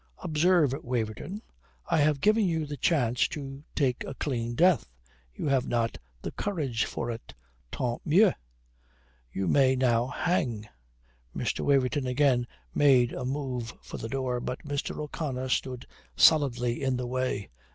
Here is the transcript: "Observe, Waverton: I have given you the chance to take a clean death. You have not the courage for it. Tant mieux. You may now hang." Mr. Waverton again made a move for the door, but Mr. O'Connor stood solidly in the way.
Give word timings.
"Observe, 0.23 0.73
Waverton: 0.81 1.43
I 1.85 1.99
have 1.99 2.21
given 2.21 2.43
you 2.47 2.65
the 2.65 2.75
chance 2.75 3.27
to 3.27 3.63
take 3.75 4.03
a 4.03 4.15
clean 4.15 4.55
death. 4.55 4.87
You 5.35 5.45
have 5.45 5.67
not 5.67 5.99
the 6.23 6.31
courage 6.31 6.85
for 6.85 7.11
it. 7.11 7.35
Tant 7.71 8.01
mieux. 8.03 8.33
You 9.31 9.47
may 9.47 9.75
now 9.75 10.07
hang." 10.07 10.67
Mr. 11.37 11.59
Waverton 11.63 12.07
again 12.07 12.47
made 12.73 13.13
a 13.13 13.23
move 13.25 13.75
for 13.83 13.97
the 13.99 14.09
door, 14.09 14.39
but 14.39 14.63
Mr. 14.63 14.97
O'Connor 14.97 15.49
stood 15.49 15.85
solidly 16.17 16.81
in 16.81 16.97
the 16.97 17.05
way. 17.05 17.49